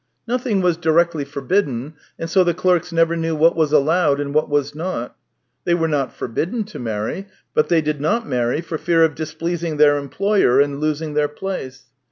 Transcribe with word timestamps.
Nothing 0.27 0.61
was 0.61 0.77
directly 0.77 1.23
forbidden, 1.23 1.93
and 2.17 2.27
so 2.27 2.43
the 2.43 2.55
clerks 2.55 2.91
never 2.91 3.15
knew 3.15 3.35
what 3.35 3.55
was 3.55 3.71
allowed, 3.71 4.19
and 4.19 4.33
what 4.33 4.49
was 4.49 4.73
not. 4.73 5.15
They 5.63 5.75
were 5.75 5.87
not 5.87 6.11
forbidden 6.11 6.63
to 6.63 6.79
marry, 6.79 7.27
but 7.53 7.69
they 7.69 7.83
did 7.83 8.01
not 8.01 8.27
marry 8.27 8.61
for 8.61 8.79
fear 8.79 9.03
of 9.05 9.13
dis 9.13 9.35
pleasing 9.35 9.77
their 9.77 9.97
employer 9.99 10.59
and 10.59 10.79
losing 10.81 11.13
their 11.13 11.27
place. 11.27 11.83